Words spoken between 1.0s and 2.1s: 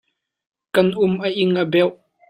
um a ing a beuh.